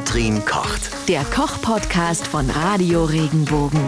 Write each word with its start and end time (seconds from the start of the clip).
Katrin 0.00 0.42
kocht. 0.46 1.08
Der 1.08 1.22
Koch-Podcast 1.24 2.26
von 2.26 2.48
Radio 2.48 3.04
Regenbogen. 3.04 3.80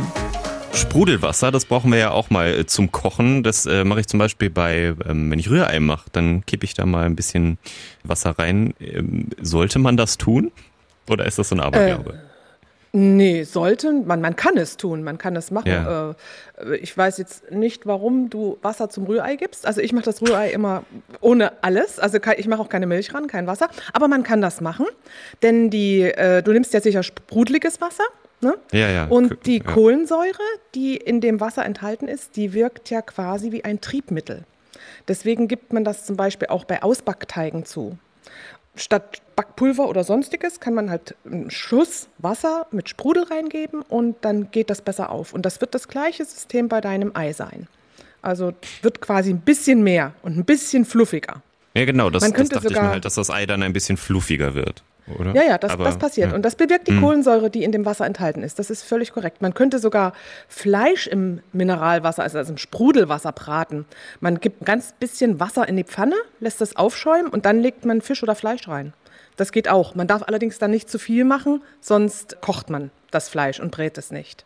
Sprudelwasser, 0.74 1.50
das 1.50 1.64
brauchen 1.64 1.90
wir 1.90 1.98
ja 1.98 2.10
auch 2.10 2.28
mal 2.28 2.48
äh, 2.48 2.66
zum 2.66 2.92
Kochen. 2.92 3.42
Das 3.42 3.64
äh, 3.64 3.82
mache 3.84 4.00
ich 4.00 4.08
zum 4.08 4.18
Beispiel 4.18 4.50
bei, 4.50 4.94
ähm, 5.08 5.30
wenn 5.30 5.38
ich 5.38 5.48
Rührei 5.48 5.80
mache, 5.80 6.10
dann 6.12 6.44
kippe 6.44 6.66
ich 6.66 6.74
da 6.74 6.84
mal 6.84 7.06
ein 7.06 7.16
bisschen 7.16 7.56
Wasser 8.04 8.38
rein. 8.38 8.74
Ähm, 8.78 9.30
sollte 9.40 9.78
man 9.78 9.96
das 9.96 10.18
tun? 10.18 10.52
Oder 11.08 11.24
ist 11.24 11.38
das 11.38 11.48
so 11.48 11.54
ein 11.54 11.60
Aberglaube? 11.60 12.12
Äh. 12.12 12.31
Nee, 12.94 13.44
sollte 13.44 13.90
man, 13.90 14.20
man 14.20 14.36
kann 14.36 14.58
es 14.58 14.76
tun, 14.76 15.02
man 15.02 15.16
kann 15.16 15.34
es 15.34 15.50
machen. 15.50 15.70
Ja. 15.70 16.10
Äh, 16.60 16.76
ich 16.76 16.96
weiß 16.96 17.16
jetzt 17.16 17.50
nicht, 17.50 17.86
warum 17.86 18.28
du 18.28 18.58
Wasser 18.60 18.90
zum 18.90 19.06
Rührei 19.06 19.36
gibst. 19.36 19.66
Also 19.66 19.80
ich 19.80 19.94
mache 19.94 20.04
das 20.04 20.20
Rührei 20.20 20.50
immer 20.50 20.84
ohne 21.22 21.62
alles. 21.62 21.98
Also 21.98 22.18
ich 22.36 22.46
mache 22.48 22.60
auch 22.60 22.68
keine 22.68 22.86
Milch 22.86 23.14
ran, 23.14 23.28
kein 23.28 23.46
Wasser. 23.46 23.68
Aber 23.94 24.08
man 24.08 24.22
kann 24.24 24.42
das 24.42 24.60
machen, 24.60 24.84
denn 25.42 25.70
die, 25.70 26.02
äh, 26.02 26.42
du 26.42 26.52
nimmst 26.52 26.74
ja 26.74 26.82
sicher 26.82 27.02
sprudeliges 27.02 27.80
Wasser. 27.80 28.04
Ne? 28.42 28.58
Ja, 28.72 28.90
ja. 28.90 29.06
Und 29.06 29.46
die 29.46 29.58
Ja. 29.58 29.64
Kohlensäure, 29.72 30.42
die 30.74 30.96
in 30.96 31.20
dem 31.22 31.40
Wasser 31.40 31.64
enthalten 31.64 32.08
ist, 32.08 32.36
die 32.36 32.52
wirkt 32.52 32.90
ja 32.90 33.00
quasi 33.00 33.52
wie 33.52 33.64
ein 33.64 33.80
Triebmittel. 33.80 34.42
Deswegen 35.08 35.48
gibt 35.48 35.72
man 35.72 35.84
das 35.84 36.04
zum 36.04 36.16
Beispiel 36.16 36.48
auch 36.48 36.64
bei 36.64 36.82
Ausbackteigen 36.82 37.64
zu. 37.64 37.96
Statt 38.74 39.22
Backpulver 39.42 39.88
oder 39.88 40.04
sonstiges 40.04 40.60
kann 40.60 40.74
man 40.74 40.88
halt 40.88 41.16
einen 41.24 41.50
Schuss 41.50 42.08
Wasser 42.18 42.66
mit 42.70 42.88
Sprudel 42.88 43.24
reingeben 43.24 43.82
und 43.82 44.16
dann 44.20 44.52
geht 44.52 44.70
das 44.70 44.82
besser 44.82 45.10
auf. 45.10 45.32
Und 45.32 45.44
das 45.44 45.60
wird 45.60 45.74
das 45.74 45.88
gleiche 45.88 46.24
System 46.24 46.68
bei 46.68 46.80
deinem 46.80 47.10
Ei 47.14 47.32
sein. 47.32 47.66
Also 48.22 48.52
wird 48.82 49.00
quasi 49.00 49.30
ein 49.30 49.40
bisschen 49.40 49.82
mehr 49.82 50.12
und 50.22 50.38
ein 50.38 50.44
bisschen 50.44 50.84
fluffiger. 50.84 51.42
Ja, 51.74 51.84
genau, 51.84 52.08
das, 52.08 52.22
das 52.22 52.48
dachte 52.50 52.68
ich 52.68 52.80
mir 52.80 52.88
halt, 52.88 53.04
dass 53.04 53.16
das 53.16 53.30
Ei 53.30 53.46
dann 53.46 53.64
ein 53.64 53.72
bisschen 53.72 53.96
fluffiger 53.96 54.54
wird, 54.54 54.84
oder? 55.18 55.34
Ja, 55.34 55.42
ja, 55.42 55.58
das, 55.58 55.72
Aber, 55.72 55.84
das 55.84 55.98
passiert. 55.98 56.30
ja. 56.30 56.36
Und 56.36 56.42
das 56.42 56.54
bewirkt 56.54 56.86
die 56.86 57.00
Kohlensäure, 57.00 57.50
die 57.50 57.64
in 57.64 57.72
dem 57.72 57.84
Wasser 57.84 58.06
enthalten 58.06 58.44
ist. 58.44 58.60
Das 58.60 58.70
ist 58.70 58.84
völlig 58.84 59.12
korrekt. 59.12 59.42
Man 59.42 59.54
könnte 59.54 59.80
sogar 59.80 60.12
Fleisch 60.46 61.08
im 61.08 61.40
Mineralwasser, 61.52 62.22
also 62.22 62.38
im 62.38 62.58
Sprudelwasser 62.58 63.32
braten. 63.32 63.86
Man 64.20 64.38
gibt 64.38 64.62
ein 64.62 64.66
ganz 64.66 64.92
bisschen 65.00 65.40
Wasser 65.40 65.68
in 65.68 65.76
die 65.76 65.84
Pfanne, 65.84 66.14
lässt 66.38 66.60
das 66.60 66.76
aufschäumen 66.76 67.26
und 67.26 67.44
dann 67.44 67.58
legt 67.58 67.84
man 67.84 68.02
Fisch 68.02 68.22
oder 68.22 68.36
Fleisch 68.36 68.68
rein. 68.68 68.92
Das 69.36 69.52
geht 69.52 69.68
auch. 69.68 69.94
Man 69.94 70.06
darf 70.06 70.22
allerdings 70.26 70.58
dann 70.58 70.70
nicht 70.70 70.90
zu 70.90 70.98
viel 70.98 71.24
machen, 71.24 71.62
sonst 71.80 72.40
kocht 72.40 72.70
man 72.70 72.90
das 73.10 73.28
Fleisch 73.28 73.60
und 73.60 73.70
brät 73.70 73.98
es 73.98 74.10
nicht. 74.10 74.44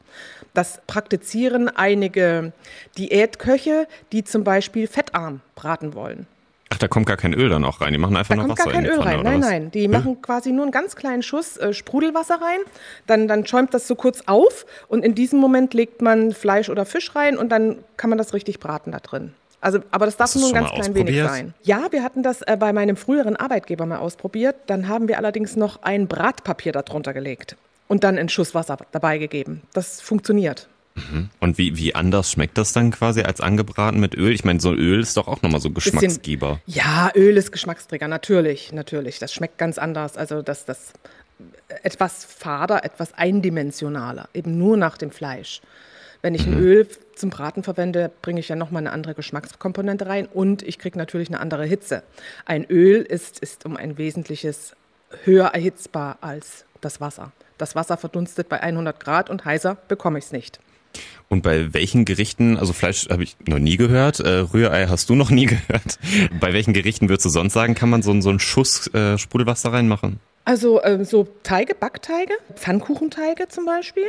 Das 0.55 0.81
praktizieren 0.86 1.69
einige 1.69 2.53
Diätköche, 2.98 3.87
die 4.12 4.25
zum 4.25 4.44
Beispiel 4.44 4.87
fettarm 4.87 5.41
braten 5.55 5.94
wollen. 5.94 6.27
Ach, 6.69 6.78
da 6.78 6.89
kommt 6.89 7.06
gar 7.06 7.17
kein 7.17 7.33
Öl 7.33 7.48
dann 7.48 7.64
auch 7.64 7.81
rein. 7.81 7.92
Die 7.92 7.98
machen 7.98 8.17
einfach 8.17 8.34
Da 8.34 8.37
nur 8.37 8.47
kommt 8.48 8.59
Wasser 8.59 8.70
gar 8.70 8.75
kein 8.75 8.84
in 8.84 8.91
die 8.91 8.97
Öl 8.97 9.03
Pfanne, 9.03 9.17
rein. 9.17 9.22
Nein, 9.22 9.41
was? 9.41 9.48
nein. 9.48 9.70
Die 9.70 9.89
machen 9.89 10.20
quasi 10.20 10.50
nur 10.50 10.64
einen 10.64 10.72
ganz 10.72 10.97
kleinen 10.97 11.22
Schuss 11.22 11.56
äh, 11.56 11.72
Sprudelwasser 11.72 12.41
rein. 12.42 12.59
Dann, 13.06 13.28
dann 13.28 13.47
schäumt 13.47 13.72
das 13.72 13.87
so 13.87 13.94
kurz 13.94 14.22
auf 14.27 14.67
und 14.89 15.05
in 15.05 15.14
diesem 15.14 15.39
Moment 15.39 15.75
legt 15.75 16.03
man 16.03 16.33
Fleisch 16.33 16.69
oder 16.69 16.84
Fisch 16.84 17.14
rein 17.14 17.39
und 17.39 17.50
dann 17.50 17.78
kann 17.97 18.11
man 18.11 18.19
das 18.19 18.34
richtig 18.34 18.59
braten 18.59 18.91
da 18.91 18.98
drin. 18.98 19.33
Also, 19.61 19.81
aber 19.91 20.07
das 20.07 20.17
darf 20.17 20.33
du 20.33 20.39
nur 20.41 20.49
ein 20.49 20.55
ganz 20.55 20.71
klein 20.71 20.95
wenig 20.95 21.19
sein. 21.23 21.55
Ja, 21.62 21.87
wir 21.91 22.03
hatten 22.03 22.23
das 22.23 22.43
äh, 22.43 22.57
bei 22.59 22.73
meinem 22.73 22.97
früheren 22.97 23.37
Arbeitgeber 23.37 23.87
mal 23.87 23.99
ausprobiert. 23.99 24.57
Dann 24.67 24.87
haben 24.89 25.09
wir 25.09 25.19
allerdings 25.19 25.57
noch 25.57 25.83
ein 25.83 26.07
Bratpapier 26.09 26.73
darunter 26.73 27.12
gelegt 27.15 27.57
und 27.89 28.05
dann 28.05 28.19
einen 28.19 28.29
Schuss 28.29 28.55
Wasser 28.55 28.77
dabei 28.93 29.19
gegeben. 29.19 29.62
Das 29.73 30.01
funktioniert. 30.01 30.69
Und 31.41 31.59
wie, 31.59 31.77
wie 31.77 31.95
anders 31.95 32.33
schmeckt 32.33 32.57
das 32.57 32.73
dann 32.73 32.91
quasi 32.91 33.21
als 33.21 33.43
angebraten 33.43 34.01
mit 34.01 34.15
Öl? 34.15 34.33
Ich 34.33 34.45
meine, 34.45 34.61
so 34.61 34.73
Öl 34.73 35.01
ist 35.01 35.17
doch 35.19 35.29
auch 35.29 35.43
nochmal 35.43 35.61
so 35.61 35.69
Bisschen- 35.69 35.93
Geschmacksgeber. 35.99 36.61
Ja, 36.65 37.11
Öl 37.15 37.37
ist 37.37 37.53
Geschmacksträger, 37.53 38.09
natürlich, 38.09 38.73
natürlich. 38.73 39.19
Das 39.19 39.31
schmeckt 39.33 39.59
ganz 39.59 39.77
anders. 39.77 40.17
Also 40.17 40.41
das, 40.41 40.65
das 40.65 40.95
etwas 41.83 42.25
fader, 42.25 42.83
etwas 42.83 43.12
eindimensionaler, 43.12 44.29
eben 44.33 44.57
nur 44.57 44.79
nach 44.79 44.97
dem 44.97 45.11
Fleisch. 45.11 45.61
Wenn 46.23 46.34
ich 46.34 46.47
ein 46.47 46.59
Öl 46.59 46.89
zum 47.17 47.31
Braten 47.31 47.62
verwende, 47.62 48.11
bringe 48.22 48.41
ich 48.41 48.48
ja 48.48 48.56
nochmal 48.56 48.82
eine 48.82 48.93
andere 48.93 49.15
Geschmackskomponente 49.15 50.06
rein 50.06 50.27
und 50.27 50.62
ich 50.62 50.78
kriege 50.78 50.99
natürlich 50.99 51.28
eine 51.28 51.41
andere 51.41 51.65
Hitze. 51.65 52.03
Ein 52.44 52.65
Öl 52.65 53.03
ist, 53.03 53.38
ist 53.38 53.66
um 53.66 53.77
ein 53.77 53.99
wesentliches 53.99 54.75
höher 55.25 55.47
erhitzbar 55.47 56.19
als 56.21 56.65
das 56.81 57.00
Wasser. 57.00 57.32
Das 57.59 57.75
Wasser 57.75 57.97
verdunstet 57.97 58.49
bei 58.49 58.60
100 58.60 59.00
Grad 59.00 59.31
und 59.31 59.44
heißer 59.44 59.76
bekomme 59.88 60.19
ich 60.19 60.26
es 60.26 60.32
nicht. 60.32 60.60
Und 61.28 61.43
bei 61.43 61.75
welchen 61.75 62.05
Gerichten, 62.05 62.56
also 62.56 62.72
Fleisch 62.72 63.09
habe 63.09 63.25
ich 63.25 63.37
noch 63.47 63.59
nie 63.59 63.76
gehört, 63.76 64.21
äh, 64.21 64.28
Rührei 64.28 64.87
hast 64.87 65.10
du 65.10 65.15
noch 65.15 65.31
nie 65.31 65.47
gehört. 65.47 65.99
Bei 66.41 66.53
welchen 66.53 66.72
Gerichten 66.72 67.09
würdest 67.09 67.26
du 67.26 67.31
sonst 67.31 67.53
sagen, 67.53 67.75
kann 67.75 67.91
man 67.91 68.03
so, 68.03 68.19
so 68.21 68.31
einen 68.31 68.41
Schuss 68.41 68.93
äh, 68.94 69.19
Sprudelwasser 69.19 69.72
reinmachen? 69.72 70.21
Also 70.44 70.82
ähm, 70.84 71.05
so 71.05 71.26
Teige, 71.43 71.75
Backteige, 71.75 72.34
Pfannkuchenteige 72.55 73.49
zum 73.49 73.66
Beispiel. 73.66 74.09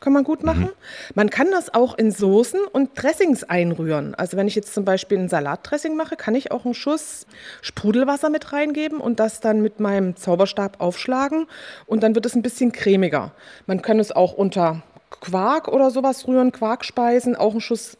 Kann 0.00 0.12
man 0.12 0.22
gut 0.22 0.44
machen. 0.44 0.70
Man 1.14 1.28
kann 1.28 1.50
das 1.50 1.74
auch 1.74 1.98
in 1.98 2.12
Soßen 2.12 2.60
und 2.72 2.90
Dressings 2.94 3.42
einrühren. 3.42 4.14
Also 4.14 4.36
wenn 4.36 4.46
ich 4.46 4.54
jetzt 4.54 4.72
zum 4.72 4.84
Beispiel 4.84 5.18
ein 5.18 5.28
Salatdressing 5.28 5.96
mache, 5.96 6.14
kann 6.14 6.36
ich 6.36 6.52
auch 6.52 6.64
einen 6.64 6.74
Schuss 6.74 7.26
Sprudelwasser 7.62 8.30
mit 8.30 8.52
reingeben 8.52 9.00
und 9.00 9.18
das 9.18 9.40
dann 9.40 9.60
mit 9.60 9.80
meinem 9.80 10.14
Zauberstab 10.14 10.80
aufschlagen 10.80 11.46
und 11.86 12.04
dann 12.04 12.14
wird 12.14 12.26
es 12.26 12.36
ein 12.36 12.42
bisschen 12.42 12.70
cremiger. 12.70 13.32
Man 13.66 13.82
kann 13.82 13.98
es 13.98 14.12
auch 14.12 14.34
unter 14.34 14.82
Quark 15.10 15.66
oder 15.66 15.90
sowas 15.90 16.28
rühren, 16.28 16.52
Quarkspeisen, 16.52 17.34
auch 17.34 17.52
einen 17.52 17.60
Schuss 17.60 17.96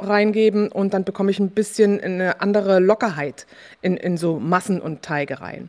reingeben 0.00 0.70
und 0.70 0.94
dann 0.94 1.04
bekomme 1.04 1.30
ich 1.30 1.38
ein 1.38 1.50
bisschen 1.50 2.00
eine 2.00 2.40
andere 2.40 2.80
Lockerheit 2.80 3.46
in, 3.82 3.96
in 3.96 4.16
so 4.16 4.38
Massen 4.38 4.80
und 4.80 5.02
Teige 5.02 5.40
rein. 5.40 5.68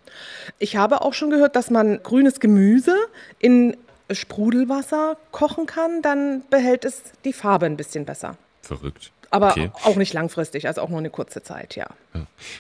Ich 0.60 0.76
habe 0.76 1.02
auch 1.02 1.14
schon 1.14 1.30
gehört, 1.30 1.56
dass 1.56 1.70
man 1.70 2.02
grünes 2.04 2.40
Gemüse 2.40 2.96
in 3.40 3.78
Sprudelwasser 4.12 5.18
kochen 5.32 5.66
kann, 5.66 6.02
dann 6.02 6.44
behält 6.50 6.86
es 6.86 7.04
die 7.26 7.34
Farbe 7.34 7.66
ein 7.66 7.78
bisschen 7.78 8.06
besser. 8.06 8.38
Verrückt. 8.62 9.12
Aber 9.30 9.52
Okay. 9.52 9.72
auch 9.84 9.96
nicht 9.96 10.14
langfristig, 10.14 10.68
also 10.68 10.82
auch 10.82 10.90
nur 10.90 11.00
eine 11.00 11.10
kurze 11.10 11.42
Zeit, 11.42 11.76
ja. 11.76 11.88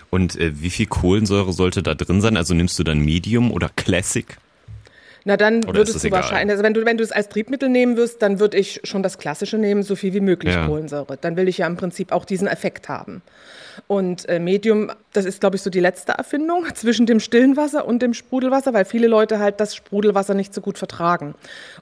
Und 0.10 0.36
äh, 0.40 0.60
wie 0.62 0.72
viel 0.72 0.88
Kohlensäure 0.88 1.54
sollte 1.54 1.84
da 1.84 1.94
drin 1.94 2.20
sein? 2.22 2.36
Also 2.36 2.54
nimmst 2.56 2.80
du 2.80 2.84
dann 2.84 2.98
Medium 3.00 3.52
oder 3.52 3.70
Classic? 3.76 4.26
Na, 5.26 5.38
dann 5.38 5.64
Oder 5.66 5.76
würdest 5.76 6.04
du 6.04 6.08
egal? 6.08 6.22
wahrscheinlich, 6.22 6.52
also 6.52 6.64
wenn 6.64 6.74
du, 6.74 6.84
wenn 6.86 6.98
du 6.98 7.04
es 7.04 7.12
als 7.12 7.30
Triebmittel 7.30 7.70
nehmen 7.70 7.96
wirst, 7.96 8.22
dann 8.22 8.40
würde 8.40 8.58
ich 8.58 8.82
schon 8.84 9.04
das 9.04 9.18
Klassische 9.20 9.58
nehmen, 9.58 9.84
so 9.84 9.96
viel 9.96 10.14
wie 10.14 10.20
möglich 10.20 10.54
Ja. 10.54 10.66
Kohlensäure. 10.66 11.18
Dann 11.18 11.38
will 11.38 11.48
ich 11.48 11.60
ja 11.60 11.68
im 11.68 11.78
Prinzip 11.78 12.12
auch 12.12 12.26
diesen 12.26 12.48
Effekt 12.48 12.90
haben. 12.90 13.22
Und 13.88 14.28
äh, 14.30 14.40
Medium, 14.40 14.92
das 15.14 15.26
ist, 15.26 15.40
glaube 15.40 15.56
ich, 15.56 15.62
so 15.62 15.70
die 15.70 15.80
letzte 15.80 16.14
Erfindung 16.14 16.66
zwischen 16.76 17.06
dem 17.06 17.20
stillen 17.20 17.58
Wasser 17.58 17.86
und 17.86 18.02
dem 18.02 18.14
Sprudelwasser, 18.14 18.74
weil 18.74 18.86
viele 18.86 19.08
Leute 19.08 19.40
halt 19.40 19.60
das 19.60 19.76
Sprudelwasser 19.76 20.34
nicht 20.34 20.54
so 20.54 20.62
gut 20.62 20.78
vertragen. 20.78 21.36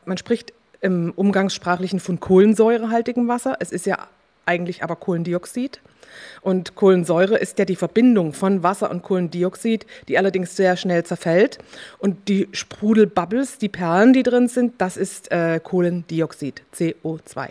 Man 0.06 0.18
spricht 0.18 0.54
im 0.82 1.14
Umgangssprachlichen 1.16 2.00
von 2.00 2.20
kohlensäurehaltigem 2.20 3.28
Wasser. 3.28 3.56
Es 3.60 3.72
ist 3.72 3.86
ja 3.86 4.08
eigentlich 4.46 4.84
aber 4.84 4.96
Kohlendioxid. 4.96 5.80
Und 6.42 6.76
Kohlensäure 6.76 7.38
ist 7.38 7.60
ja 7.60 7.66
die 7.66 7.76
Verbindung 7.76 8.34
von 8.34 8.64
Wasser 8.64 8.92
und 8.92 9.04
Kohlendioxid, 9.04 9.86
die 10.08 10.18
allerdings 10.18 10.56
sehr 10.56 10.76
schnell 10.76 11.04
zerfällt. 11.04 11.60
Und 12.00 12.28
die 12.28 12.50
Sprudelbubbles, 12.52 13.60
die 13.60 13.70
Perlen, 13.70 14.14
die 14.14 14.24
drin 14.24 14.48
sind, 14.48 14.74
das 14.80 14.98
ist 14.98 15.32
äh, 15.32 15.60
Kohlendioxid, 15.64 16.64
CO2. 16.76 17.50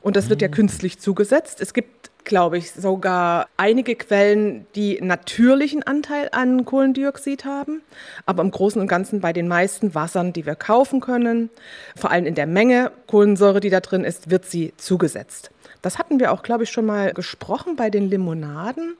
Und 0.00 0.16
das 0.16 0.28
wird 0.28 0.42
ja 0.42 0.48
künstlich 0.48 0.98
zugesetzt. 0.98 1.60
Es 1.60 1.72
gibt, 1.72 2.10
glaube 2.28 2.58
ich, 2.58 2.70
sogar 2.70 3.48
einige 3.56 3.96
Quellen, 3.96 4.66
die 4.76 5.00
natürlichen 5.02 5.82
Anteil 5.82 6.28
an 6.30 6.64
Kohlendioxid 6.64 7.44
haben. 7.44 7.82
Aber 8.26 8.42
im 8.42 8.52
Großen 8.52 8.80
und 8.80 8.86
Ganzen 8.86 9.20
bei 9.20 9.32
den 9.32 9.48
meisten 9.48 9.96
Wassern, 9.96 10.32
die 10.32 10.46
wir 10.46 10.54
kaufen 10.54 11.00
können, 11.00 11.50
vor 11.96 12.12
allem 12.12 12.26
in 12.26 12.36
der 12.36 12.46
Menge 12.46 12.92
Kohlensäure, 13.08 13.58
die 13.58 13.70
da 13.70 13.80
drin 13.80 14.04
ist, 14.04 14.30
wird 14.30 14.44
sie 14.46 14.72
zugesetzt. 14.76 15.50
Das 15.82 15.98
hatten 15.98 16.20
wir 16.20 16.32
auch, 16.32 16.42
glaube 16.42 16.64
ich, 16.64 16.70
schon 16.70 16.86
mal 16.86 17.12
gesprochen 17.12 17.76
bei 17.76 17.90
den 17.90 18.08
Limonaden, 18.08 18.96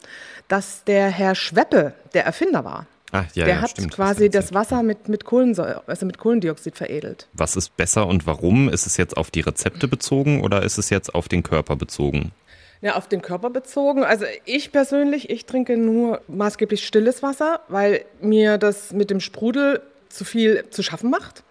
dass 0.49 0.84
der 0.84 1.09
Herr 1.09 1.34
Schweppe 1.34 1.93
der 2.15 2.25
Erfinder 2.25 2.65
war. 2.65 2.87
Ah, 3.11 3.25
ja, 3.34 3.47
der 3.47 3.55
ja, 3.55 3.61
hat 3.62 3.71
stimmt. 3.71 3.94
quasi 3.94 4.28
das 4.28 4.47
erzählt. 4.47 4.55
Wasser 4.55 4.83
mit, 4.83 5.09
mit 5.09 5.25
Kohlensäure, 5.25 5.83
also 5.87 6.05
mit 6.05 6.19
Kohlendioxid 6.19 6.76
veredelt. 6.76 7.26
Was 7.32 7.56
ist 7.56 7.76
besser 7.76 8.06
und 8.06 8.26
warum? 8.26 8.69
Ist 8.69 8.87
es 8.87 8.97
jetzt 8.97 9.17
auf 9.17 9.31
die 9.31 9.41
Rezepte 9.41 9.88
bezogen 9.88 10.43
oder 10.43 10.62
ist 10.62 10.76
es 10.79 10.91
jetzt 10.91 11.14
auf 11.14 11.29
den 11.29 11.43
Körper 11.43 11.76
bezogen? 11.76 12.32
Ja, 12.81 12.95
auf 12.95 13.09
den 13.09 13.23
Körper 13.23 13.51
bezogen. 13.51 14.05
Also 14.05 14.25
ich 14.45 14.71
persönlich, 14.71 15.31
ich 15.31 15.47
trinke 15.47 15.77
nur 15.77 16.21
maßgeblich 16.29 16.87
stilles 16.87 17.23
Wasser, 17.23 17.61
weil 17.69 18.05
mir 18.21 18.57
das 18.57 18.93
mit 18.93 19.11
dem 19.11 19.19
Sprudel 19.19 19.83
zu 20.09 20.25
viel 20.25 20.65
zu 20.71 20.83
schaffen 20.83 21.11
macht. 21.11 21.43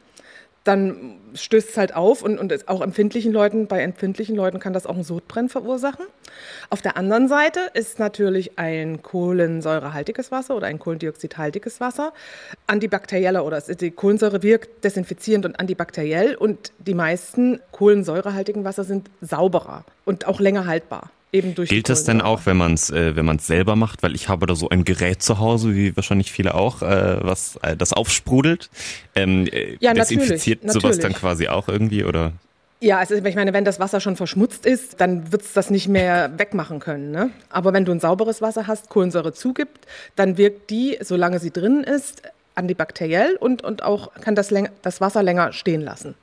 Dann 0.63 1.19
stößt 1.33 1.69
es 1.69 1.77
halt 1.77 1.95
auf 1.95 2.21
und, 2.21 2.37
und 2.39 2.67
auch 2.67 2.81
empfindlichen 2.81 3.31
Leuten, 3.31 3.67
bei 3.67 3.81
empfindlichen 3.81 4.35
Leuten 4.35 4.59
kann 4.59 4.73
das 4.73 4.85
auch 4.85 4.95
einen 4.95 5.03
Sodbrennen 5.03 5.47
verursachen. 5.47 6.05
Auf 6.69 6.81
der 6.81 6.97
anderen 6.97 7.29
Seite 7.29 7.59
ist 7.73 7.99
natürlich 7.99 8.59
ein 8.59 9.01
kohlensäurehaltiges 9.01 10.29
Wasser 10.31 10.57
oder 10.57 10.67
ein 10.67 10.79
kohlendioxidhaltiges 10.79 11.79
Wasser 11.79 12.11
antibakterieller 12.67 13.45
oder 13.45 13.61
die 13.61 13.91
Kohlensäure 13.91 14.43
wirkt 14.43 14.83
desinfizierend 14.83 15.45
und 15.45 15.57
antibakteriell 15.57 16.35
und 16.35 16.73
die 16.79 16.93
meisten 16.93 17.61
kohlensäurehaltigen 17.71 18.65
Wasser 18.65 18.83
sind 18.83 19.09
sauberer 19.21 19.85
und 20.03 20.27
auch 20.27 20.41
länger 20.41 20.65
haltbar. 20.65 21.11
Eben 21.33 21.55
durch 21.55 21.69
Gilt 21.69 21.89
das 21.89 22.05
denn 22.05 22.21
auch, 22.21 22.45
wenn 22.45 22.55
man 22.55 22.73
es 22.73 22.89
äh, 22.89 23.15
wenn 23.15 23.25
man 23.25 23.35
es 23.35 23.47
selber 23.47 23.75
macht? 23.75 24.01
Weil 24.01 24.15
ich 24.15 24.29
habe 24.29 24.45
da 24.45 24.55
so 24.55 24.69
ein 24.69 24.85
Gerät 24.85 25.21
zu 25.21 25.39
Hause, 25.39 25.75
wie 25.75 25.95
wahrscheinlich 25.95 26.31
viele 26.31 26.55
auch, 26.55 26.81
äh, 26.81 27.17
was 27.21 27.57
äh, 27.63 27.75
das 27.75 27.91
aufsprudelt. 27.91 28.69
Ähm, 29.13 29.47
äh, 29.47 29.75
Ja, 29.79 29.93
desinfiziert 29.93 30.63
natürlich, 30.63 30.81
sowas 30.81 30.99
dann 30.99 31.13
quasi 31.13 31.49
auch 31.49 31.67
irgendwie 31.67 32.05
oder? 32.05 32.31
Ja, 32.79 32.99
also 32.99 33.15
ich 33.15 33.35
meine, 33.35 33.53
wenn 33.53 33.65
das 33.65 33.79
Wasser 33.79 33.99
schon 33.99 34.15
verschmutzt 34.15 34.65
ist, 34.65 35.01
dann 35.01 35.31
wird's 35.31 35.53
das 35.53 35.71
nicht 35.71 35.87
mehr 35.87 36.31
wegmachen 36.37 36.79
können. 36.79 37.09
Ne? 37.09 37.31
Aber 37.49 37.73
wenn 37.73 37.85
du 37.85 37.91
ein 37.91 37.99
sauberes 37.99 38.41
Wasser 38.41 38.67
hast, 38.67 38.89
Kohlensäure 38.89 39.33
zugibt, 39.33 39.87
dann 40.15 40.37
wirkt 40.37 40.69
die, 40.69 40.97
solange 41.01 41.39
sie 41.39 41.51
drin 41.51 41.83
ist, 41.83 42.21
antibakteriell 42.53 43.35
und, 43.35 43.63
und 43.63 43.81
auch 43.83 44.13
kann 44.13 44.35
das, 44.35 44.53
das 44.83 45.01
Wasser 45.01 45.23
länger 45.23 45.53
stehen 45.53 45.81
lassen. 45.81 46.13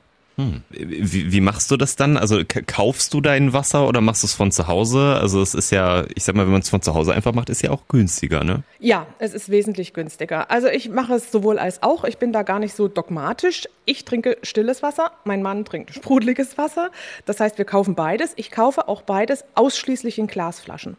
Wie, 0.69 1.31
wie 1.31 1.41
machst 1.41 1.71
du 1.71 1.77
das 1.77 1.95
dann? 1.95 2.17
Also 2.17 2.41
kaufst 2.45 3.13
du 3.13 3.21
dein 3.21 3.53
Wasser 3.53 3.87
oder 3.87 4.01
machst 4.01 4.23
du 4.23 4.27
es 4.27 4.33
von 4.33 4.51
zu 4.51 4.67
Hause? 4.67 5.15
Also 5.19 5.41
es 5.41 5.53
ist 5.53 5.71
ja, 5.71 6.05
ich 6.13 6.23
sag 6.23 6.35
mal, 6.35 6.45
wenn 6.45 6.51
man 6.51 6.61
es 6.61 6.69
von 6.69 6.81
zu 6.81 6.93
Hause 6.93 7.13
einfach 7.13 7.33
macht, 7.33 7.49
ist 7.49 7.61
ja 7.61 7.71
auch 7.71 7.87
günstiger, 7.87 8.43
ne? 8.43 8.63
Ja, 8.79 9.07
es 9.19 9.33
ist 9.33 9.49
wesentlich 9.49 9.93
günstiger. 9.93 10.51
Also 10.51 10.67
ich 10.67 10.89
mache 10.89 11.13
es 11.13 11.31
sowohl 11.31 11.57
als 11.57 11.83
auch. 11.83 12.03
Ich 12.03 12.17
bin 12.17 12.33
da 12.33 12.43
gar 12.43 12.59
nicht 12.59 12.75
so 12.75 12.87
dogmatisch. 12.87 13.63
Ich 13.85 14.03
trinke 14.03 14.37
stilles 14.43 14.83
Wasser, 14.83 15.11
mein 15.23 15.41
Mann 15.41 15.63
trinkt 15.63 15.93
sprudeliges 15.93 16.57
Wasser. 16.57 16.91
Das 17.25 17.39
heißt, 17.39 17.57
wir 17.57 17.65
kaufen 17.65 17.95
beides. 17.95 18.33
Ich 18.35 18.51
kaufe 18.51 18.87
auch 18.87 19.01
beides 19.03 19.45
ausschließlich 19.55 20.19
in 20.19 20.27
Glasflaschen. 20.27 20.97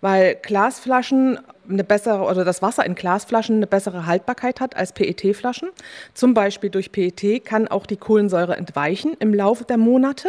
Weil 0.00 0.36
Glasflaschen 0.36 1.38
eine 1.68 1.84
bessere 1.84 2.22
oder 2.24 2.44
das 2.44 2.62
Wasser 2.62 2.84
in 2.84 2.94
Glasflaschen 2.94 3.56
eine 3.56 3.66
bessere 3.66 4.06
Haltbarkeit 4.06 4.60
hat 4.60 4.76
als 4.76 4.92
PET-Flaschen. 4.92 5.70
Zum 6.12 6.34
Beispiel 6.34 6.70
durch 6.70 6.92
PET 6.92 7.44
kann 7.44 7.68
auch 7.68 7.86
die 7.86 7.96
Kohlensäure 7.96 8.56
entweichen 8.56 9.16
im 9.18 9.32
Laufe 9.32 9.64
der 9.64 9.78
Monate. 9.78 10.28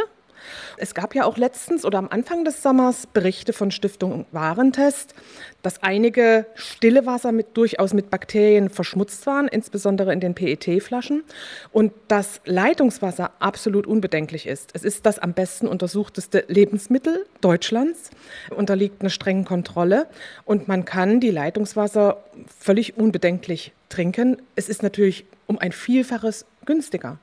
Es 0.78 0.94
gab 0.94 1.16
ja 1.16 1.26
auch 1.26 1.38
letztens 1.38 1.86
oder 1.86 1.98
am 1.98 2.08
Anfang 2.10 2.44
des 2.44 2.62
Sommers 2.62 3.08
Berichte 3.08 3.54
von 3.54 3.72
Stiftung 3.72 4.26
Warentest, 4.32 5.16
dass 5.62 5.82
einige 5.84 6.46
stille 6.56 7.06
Wasser 7.06 7.32
mit, 7.32 7.58
durchaus 7.58 7.94
mit 7.94 8.10
Bakterien 8.10 8.70
verschmutzt 8.70 9.26
waren, 9.26 9.48
insbesondere 9.48 10.14
in 10.14 10.20
den 10.20 10.36
PET-Flaschen, 10.36 11.24
und 11.72 11.92
dass 12.08 12.42
Leitungswasser 12.46 13.32
absolut 13.40 13.88
unbedenklich 13.88 14.48
ist. 14.48 14.72
Es 14.74 14.84
ist 14.84 15.06
das 15.06 15.20
am 15.20 15.34
besten 15.34 15.68
untersuchteste 15.68 16.46
Lebensmittel 16.48 17.26
Deutschlands, 17.42 18.12
unterliegt 18.56 19.02
einer 19.02 19.10
strengen 19.10 19.46
Kontrolle 19.46 20.08
und 20.46 20.68
man 20.68 20.86
kann 20.86 21.20
die 21.20 21.32
Leitungswasser 21.32 22.24
völlig 22.60 22.98
unbedenklich 22.98 23.74
trinken. 23.90 24.42
Es 24.56 24.70
ist 24.70 24.84
natürlich 24.84 25.26
um 25.48 25.60
ein 25.60 25.72
Vielfaches 25.72 26.46
günstiger 26.66 27.20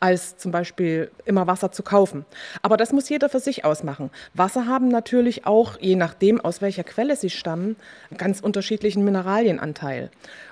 als 0.00 0.36
zum 0.36 0.52
Beispiel 0.52 1.10
immer 1.24 1.46
Wasser 1.46 1.72
zu 1.72 1.82
kaufen. 1.82 2.24
Aber 2.62 2.76
das 2.76 2.92
muss 2.92 3.08
jeder 3.08 3.28
für 3.28 3.40
sich 3.40 3.64
ausmachen. 3.64 4.10
Wasser 4.34 4.66
haben 4.66 4.88
natürlich 4.88 5.46
auch, 5.46 5.78
je 5.80 5.96
nachdem, 5.96 6.40
aus 6.40 6.62
welcher 6.62 6.84
Quelle 6.84 7.16
sie 7.16 7.30
stammen, 7.30 7.76
ganz 8.16 8.40
unterschiedlichen 8.40 9.04
Mineralienanteil. 9.04 10.10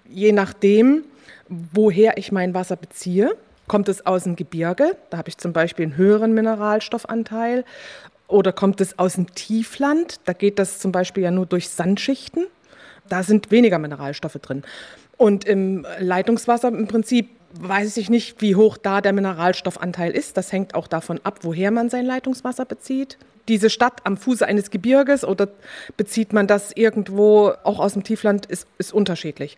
Je 0.08 0.32
nachdem, 0.32 1.04
woher 1.48 2.18
ich 2.18 2.32
mein 2.32 2.54
Wasser 2.54 2.76
beziehe, 2.76 3.36
kommt 3.68 3.88
es 3.88 4.06
aus 4.06 4.24
dem 4.24 4.36
Gebirge, 4.36 4.96
da 5.10 5.18
habe 5.18 5.28
ich 5.28 5.38
zum 5.38 5.52
Beispiel 5.52 5.86
einen 5.86 5.96
höheren 5.96 6.32
Mineralstoffanteil, 6.34 7.64
oder 8.28 8.52
kommt 8.52 8.80
es 8.80 8.98
aus 8.98 9.14
dem 9.14 9.34
Tiefland, 9.34 10.20
da 10.24 10.32
geht 10.32 10.58
das 10.58 10.80
zum 10.80 10.90
Beispiel 10.90 11.22
ja 11.22 11.30
nur 11.30 11.46
durch 11.46 11.68
Sandschichten, 11.68 12.46
da 13.08 13.22
sind 13.22 13.50
weniger 13.52 13.78
Mineralstoffe 13.78 14.38
drin. 14.42 14.62
Und 15.16 15.44
im 15.44 15.86
Leitungswasser 15.98 16.68
im 16.68 16.88
Prinzip 16.88 17.30
weiß 17.52 17.96
ich 17.96 18.10
nicht, 18.10 18.40
wie 18.40 18.56
hoch 18.56 18.76
da 18.76 19.00
der 19.00 19.12
Mineralstoffanteil 19.12 20.12
ist. 20.12 20.36
Das 20.36 20.52
hängt 20.52 20.74
auch 20.74 20.88
davon 20.88 21.20
ab, 21.22 21.40
woher 21.42 21.70
man 21.70 21.90
sein 21.90 22.06
Leitungswasser 22.06 22.64
bezieht. 22.64 23.18
Diese 23.48 23.70
Stadt 23.70 24.00
am 24.04 24.16
Fuße 24.16 24.44
eines 24.44 24.70
Gebirges 24.70 25.24
oder 25.24 25.48
bezieht 25.96 26.32
man 26.32 26.46
das 26.46 26.72
irgendwo 26.72 27.52
auch 27.62 27.78
aus 27.78 27.92
dem 27.92 28.02
Tiefland, 28.02 28.46
ist, 28.46 28.66
ist 28.78 28.92
unterschiedlich. 28.92 29.56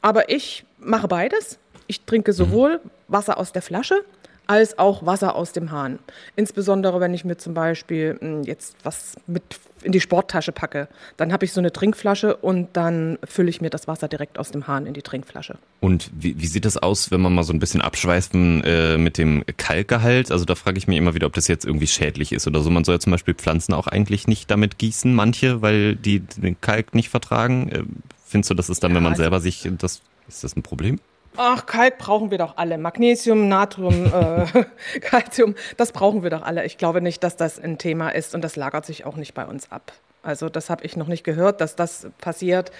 Aber 0.00 0.28
ich 0.30 0.64
mache 0.78 1.08
beides. 1.08 1.58
Ich 1.86 2.02
trinke 2.02 2.32
sowohl 2.32 2.80
Wasser 3.08 3.38
aus 3.38 3.52
der 3.52 3.62
Flasche 3.62 4.04
als 4.48 4.78
auch 4.78 5.06
Wasser 5.06 5.36
aus 5.36 5.52
dem 5.52 5.70
Hahn. 5.70 6.00
Insbesondere, 6.34 6.98
wenn 7.00 7.14
ich 7.14 7.24
mir 7.24 7.36
zum 7.36 7.54
Beispiel 7.54 8.18
mh, 8.20 8.42
jetzt 8.46 8.74
was 8.82 9.14
mit 9.28 9.42
in 9.84 9.92
die 9.92 10.00
Sporttasche 10.00 10.50
packe, 10.50 10.88
dann 11.16 11.32
habe 11.32 11.44
ich 11.44 11.52
so 11.52 11.60
eine 11.60 11.72
Trinkflasche 11.72 12.34
und 12.34 12.70
dann 12.72 13.16
fülle 13.22 13.48
ich 13.48 13.60
mir 13.60 13.70
das 13.70 13.86
Wasser 13.86 14.08
direkt 14.08 14.36
aus 14.36 14.50
dem 14.50 14.66
Hahn 14.66 14.86
in 14.86 14.94
die 14.94 15.02
Trinkflasche. 15.02 15.56
Und 15.80 16.10
wie, 16.12 16.40
wie 16.40 16.46
sieht 16.48 16.64
das 16.64 16.76
aus, 16.76 17.12
wenn 17.12 17.20
man 17.20 17.32
mal 17.32 17.44
so 17.44 17.52
ein 17.52 17.60
bisschen 17.60 17.80
abschweifen 17.80 18.64
äh, 18.64 18.98
mit 18.98 19.18
dem 19.18 19.44
Kalkgehalt? 19.56 20.32
Also 20.32 20.44
da 20.44 20.56
frage 20.56 20.78
ich 20.78 20.88
mich 20.88 20.98
immer 20.98 21.14
wieder, 21.14 21.28
ob 21.28 21.34
das 21.34 21.46
jetzt 21.46 21.64
irgendwie 21.64 21.86
schädlich 21.86 22.32
ist 22.32 22.48
oder 22.48 22.60
so. 22.60 22.70
Man 22.70 22.82
soll 22.82 22.96
ja 22.96 23.00
zum 23.00 23.12
Beispiel 23.12 23.34
Pflanzen 23.34 23.72
auch 23.72 23.86
eigentlich 23.86 24.26
nicht 24.26 24.50
damit 24.50 24.78
gießen, 24.78 25.14
manche, 25.14 25.62
weil 25.62 25.94
die 25.94 26.20
den 26.20 26.60
Kalk 26.60 26.94
nicht 26.96 27.08
vertragen. 27.10 27.68
Äh, 27.70 27.82
findest 28.26 28.50
du, 28.50 28.54
das 28.54 28.68
ist 28.70 28.82
dann, 28.82 28.90
Ja, 28.90 28.96
wenn 28.96 29.04
man 29.04 29.12
also- 29.12 29.22
selber 29.22 29.38
sich, 29.40 29.68
das 29.78 30.00
ist 30.26 30.42
das 30.42 30.56
ein 30.56 30.62
Problem? 30.62 30.98
Ach, 31.40 31.66
Kalk 31.66 31.98
brauchen 31.98 32.32
wir 32.32 32.38
doch 32.38 32.56
alle. 32.56 32.78
Magnesium, 32.78 33.48
Natrium, 33.48 34.06
äh, 34.12 34.64
Calcium, 35.00 35.54
das 35.76 35.92
brauchen 35.92 36.24
wir 36.24 36.30
doch 36.30 36.42
alle. 36.42 36.66
Ich 36.66 36.78
glaube 36.78 37.00
nicht, 37.00 37.22
dass 37.22 37.36
das 37.36 37.60
ein 37.60 37.78
Thema 37.78 38.10
ist 38.10 38.34
und 38.34 38.42
das 38.42 38.56
lagert 38.56 38.84
sich 38.84 39.06
auch 39.06 39.14
nicht 39.14 39.34
bei 39.34 39.46
uns 39.46 39.70
ab. 39.70 39.92
Also 40.24 40.48
das 40.48 40.68
habe 40.68 40.84
ich 40.84 40.96
noch 40.96 41.06
nicht 41.06 41.22
gehört, 41.22 41.60
dass 41.60 41.76
das 41.76 42.08
passiert. 42.18 42.72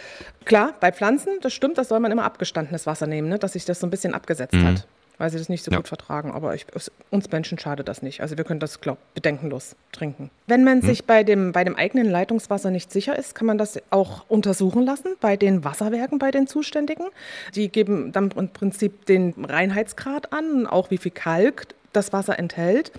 Klar, 0.45 0.75
bei 0.81 0.91
Pflanzen, 0.91 1.39
das 1.41 1.53
stimmt, 1.53 1.79
das 1.79 1.89
soll 1.89 2.01
man 2.01 2.11
immer 2.11 2.25
abgestandenes 2.25 2.85
Wasser 2.85 3.07
nehmen, 3.07 3.29
ne? 3.29 3.39
dass 3.39 3.53
sich 3.53 3.65
das 3.65 3.79
so 3.79 3.87
ein 3.87 3.91
bisschen 3.91 4.13
abgesetzt 4.13 4.57
hat, 4.57 4.89
weil 5.19 5.31
sie 5.31 5.39
das 5.39 5.49
nicht 5.49 5.65
so 5.65 5.71
Ja. 5.71 5.77
gut 5.79 5.89
vertragen. 5.89 6.33
Aber 6.33 6.55
ich, 6.55 6.67
uns 7.11 7.31
Menschen 7.31 7.59
schadet 7.59 7.89
das 7.89 8.03
nicht. 8.03 8.21
Also 8.21 8.37
wir 8.39 8.45
können 8.45 8.61
das, 8.61 8.81
glaube 8.81 8.99
bedenkenlos 9.15 9.77
trinken. 9.93 10.31
Wenn 10.47 10.65
man 10.65 10.81
sich 10.83 11.05
bei 11.05 11.25
dem, 11.25 11.53
bei 11.53 11.65
dem 11.65 11.77
eigenen 11.77 12.09
Leitungswasser 12.09 12.71
nicht 12.71 12.91
sicher 12.93 13.19
ist, 13.19 13.35
kann 13.35 13.47
man 13.47 13.59
das 13.59 13.79
auch 13.91 14.25
untersuchen 14.29 14.85
lassen 14.85 15.17
bei 15.21 15.37
den 15.37 15.65
Wasserwerken, 15.65 16.19
bei 16.19 16.31
den 16.31 16.47
Zuständigen. 16.47 17.07
Die 17.55 17.69
geben 17.69 18.13
dann 18.13 18.31
im 18.31 18.49
Prinzip 18.49 19.07
den 19.07 19.35
Reinheitsgrad 19.45 20.33
an, 20.33 20.67
auch 20.67 20.91
wie 20.91 20.99
viel 20.99 21.13
Kalk 21.13 21.67
das 21.99 22.13
Wasser 22.13 22.39
enthält. 22.39 22.93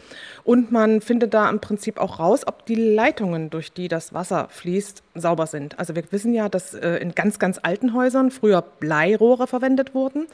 Und 0.44 0.72
man 0.72 1.02
findet 1.02 1.34
da 1.34 1.50
im 1.50 1.60
Prinzip 1.60 2.00
auch 2.00 2.20
raus, 2.20 2.46
ob 2.46 2.66
die 2.66 2.76
Leitungen, 2.76 3.50
durch 3.50 3.72
die 3.74 3.88
das 3.88 4.14
Wasser 4.14 4.48
fließt, 4.50 5.02
sauber 5.16 5.48
sind. 5.48 5.80
Also 5.80 5.96
wir 5.96 6.04
wissen 6.12 6.34
ja, 6.34 6.50
dass 6.50 6.74
äh, 6.74 6.98
in 6.98 7.16
ganz, 7.16 7.40
ganz 7.40 7.60
alten 7.62 7.94
Häusern 7.94 8.32
früher 8.32 8.62
Bleirohre 8.62 9.48
verwendet 9.48 9.96
wurden. 9.96 10.28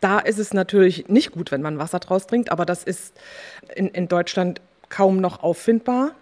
Da 0.00 0.18
ist 0.18 0.38
es 0.38 0.54
natürlich 0.54 1.08
nicht 1.08 1.32
gut, 1.32 1.52
wenn 1.52 1.62
man 1.62 1.78
Wasser 1.78 1.98
draus 1.98 2.26
trinkt, 2.26 2.50
aber 2.50 2.64
das 2.64 2.84
ist 2.84 3.14
in, 3.74 3.88
in 3.88 4.08
Deutschland 4.08 4.60
kaum 4.88 5.20
noch 5.20 5.42
auffindbar. 5.42 6.12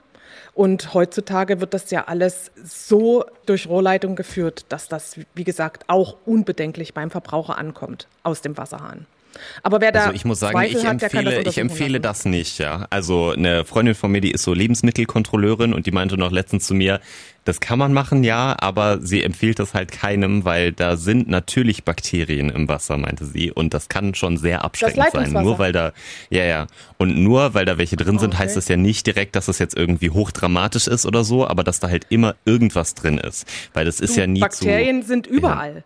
Und 0.55 0.95
heutzutage 0.95 1.61
wird 1.61 1.75
das 1.75 1.91
ja 1.91 2.05
alles 2.05 2.51
so 2.63 3.25
durch 3.47 3.69
Rohrleitung 3.69 4.17
geführt, 4.17 4.67
dass 4.69 4.89
das, 4.89 5.19
wie 5.35 5.45
gesagt, 5.45 5.85
auch 5.87 6.17
unbedenklich 6.27 6.95
beim 6.95 7.11
Verbraucher 7.11 7.57
ankommt 7.57 8.09
aus 8.23 8.43
dem 8.43 8.57
Wasserhahn. 8.57 9.07
Aber 9.63 9.81
wer 9.81 9.93
da 9.93 10.01
Also 10.05 10.15
ich 10.15 10.25
muss 10.25 10.41
sagen, 10.41 10.53
Zweifel 10.55 10.77
ich 10.77 10.87
hat, 10.87 10.99
kann 11.13 11.25
das 11.25 11.35
empfehle, 11.35 11.49
ich 11.49 11.59
empfehle 11.59 11.99
lassen. 11.99 12.03
das 12.03 12.25
nicht, 12.25 12.59
ja. 12.59 12.87
Also 12.91 13.31
eine 13.31 13.65
Freundin 13.65 13.95
von 13.95 14.11
mir, 14.11 14.21
die 14.21 14.31
ist 14.33 14.43
so 14.43 14.55
Lebensmittelkontrolleurin 14.55 15.73
und 15.73 15.87
die 15.87 15.93
meinte 15.93 16.17
noch 16.17 16.31
letztens 16.31 16.67
zu 16.67 16.75
mir, 16.75 17.01
das 17.45 17.59
kann 17.59 17.79
man 17.79 17.93
machen, 17.93 18.23
ja, 18.23 18.55
aber 18.61 19.01
sie 19.01 19.23
empfiehlt 19.23 19.59
das 19.59 19.73
halt 19.73 19.91
keinem, 19.93 20.45
weil 20.45 20.73
da 20.73 20.97
sind 20.97 21.29
natürlich 21.29 21.85
Bakterien 21.85 22.51
im 22.51 22.69
Wasser, 22.69 22.99
meinte 22.99 23.25
sie, 23.25 23.51
und 23.51 23.73
das 23.73 23.89
kann 23.89 24.15
schon 24.15 24.37
sehr 24.37 24.63
abschreckend 24.63 25.07
sein. 25.13 25.33
Nur 25.33 25.59
weil 25.59 25.73
da, 25.73 25.93
ja, 26.29 26.45
ja, 26.45 26.67
und 26.99 27.19
nur 27.23 27.55
weil 27.55 27.65
da 27.65 27.79
welche 27.79 27.97
drin 27.97 28.19
sind, 28.19 28.35
Okay. 28.35 28.45
heißt 28.45 28.57
das 28.57 28.69
ja 28.69 28.77
nicht 28.77 29.07
direkt, 29.07 29.37
dass 29.37 29.49
es 29.49 29.59
jetzt 29.59 29.77
irgendwie 29.77 30.11
hochdramatisch 30.11 30.87
ist 30.87 31.07
oder 31.07 31.25
so, 31.25 31.47
aber 31.47 31.65
dass 31.65 31.81
da 31.81 31.89
halt 31.89 32.07
immer 32.11 32.35
irgendwas 32.45 32.95
drin 32.95 33.19
ist, 33.19 33.47
weil 33.73 33.85
das 33.87 34.01
ist 34.01 34.17
Du, 34.17 34.21
ja 34.21 34.27
nie 34.27 34.41
Bakterien 34.41 35.03
zu 35.03 35.09
sind 35.09 35.27
überall. 35.27 35.83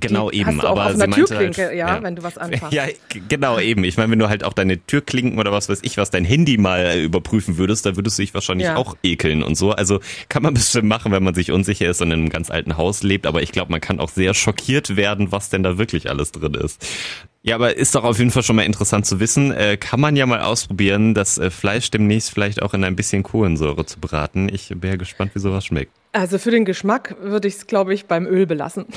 Genau 0.00 0.30
Die 0.30 0.38
eben, 0.40 0.60
aber 0.60 0.92
sie 0.92 0.98
meinte 0.98 1.16
Türklinke, 1.24 1.62
halt, 1.66 1.76
ja, 1.76 2.02
wenn 2.02 2.16
du 2.16 2.22
was 2.22 2.38
anfasst. 2.38 2.72
Ja, 2.72 2.84
genau 3.28 3.58
eben. 3.58 3.84
Ich 3.84 3.96
meine, 3.96 4.10
wenn 4.12 4.18
du 4.18 4.28
halt 4.28 4.44
auch 4.44 4.52
deine 4.52 4.78
Türklinken 4.86 5.38
oder 5.38 5.52
was 5.52 5.68
weiß 5.68 5.80
ich, 5.82 5.96
was 5.96 6.10
dein 6.10 6.24
Handy 6.24 6.58
mal 6.58 6.80
äh, 6.80 7.02
überprüfen 7.02 7.58
würdest, 7.58 7.86
da 7.86 7.96
würdest 7.96 8.18
du 8.18 8.22
dich 8.22 8.34
wahrscheinlich 8.34 8.66
Ja. 8.68 8.76
auch 8.76 8.96
ekeln 9.02 9.42
und 9.42 9.56
so. 9.56 9.72
Also 9.72 10.00
kann 10.28 10.42
man 10.42 10.54
bestimmt 10.54 10.88
machen, 10.88 11.12
wenn 11.12 11.22
man 11.22 11.34
sich 11.34 11.50
unsicher 11.52 11.88
ist 11.88 12.00
und 12.02 12.08
in 12.10 12.20
einem 12.20 12.28
ganz 12.28 12.50
alten 12.50 12.76
Haus 12.76 13.02
lebt, 13.02 13.26
aber 13.26 13.42
ich 13.42 13.52
glaube, 13.52 13.70
man 13.70 13.80
kann 13.80 14.00
auch 14.00 14.08
sehr 14.10 14.34
schockiert 14.34 14.96
werden, 14.96 15.32
was 15.32 15.50
denn 15.50 15.62
da 15.62 15.78
wirklich 15.78 16.08
alles 16.10 16.32
drin 16.32 16.54
ist. 16.54 16.84
Ja, 17.42 17.54
aber 17.54 17.76
ist 17.76 17.94
doch 17.94 18.04
auf 18.04 18.18
jeden 18.18 18.30
Fall 18.32 18.42
schon 18.42 18.56
mal 18.56 18.62
interessant 18.64 19.06
zu 19.06 19.20
wissen. 19.20 19.52
Äh, 19.52 19.76
kann 19.78 20.00
man 20.00 20.16
ja 20.16 20.26
mal 20.26 20.40
ausprobieren, 20.42 21.14
das 21.14 21.38
äh, 21.38 21.50
Fleisch 21.50 21.90
demnächst 21.90 22.30
vielleicht 22.32 22.60
auch 22.60 22.74
in 22.74 22.82
ein 22.84 22.96
bisschen 22.96 23.22
Kohlensäure 23.22 23.86
zu 23.86 24.00
braten. 24.00 24.48
Ich 24.52 24.68
bin 24.68 24.90
ja 24.90 24.96
gespannt, 24.96 25.30
wie 25.34 25.38
sowas 25.38 25.64
schmeckt. 25.64 25.92
Also 26.12 26.38
für 26.38 26.50
den 26.50 26.64
Geschmack 26.64 27.16
würde 27.22 27.46
ich 27.48 27.54
es, 27.54 27.66
glaube 27.66 27.94
ich, 27.94 28.06
beim 28.06 28.26
Öl 28.26 28.46
belassen. 28.46 28.86